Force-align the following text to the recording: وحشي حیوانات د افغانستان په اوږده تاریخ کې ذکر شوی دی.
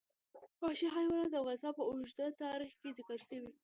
وحشي 0.61 0.87
حیوانات 0.95 1.29
د 1.31 1.35
افغانستان 1.41 1.73
په 1.77 1.83
اوږده 1.87 2.25
تاریخ 2.43 2.71
کې 2.81 2.89
ذکر 2.97 3.17
شوی 3.27 3.39
دی. 3.43 3.51